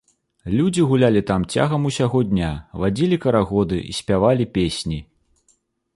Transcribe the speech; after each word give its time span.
Людзі 0.59 0.85
гулялі 0.91 1.21
там 1.31 1.45
цягам 1.57 1.85
усяго 1.91 2.23
дня, 2.31 2.49
вадзілі 2.85 3.21
карагоды 3.27 3.77
і 3.93 3.97
спявалі 3.99 4.49
песні. 4.57 4.99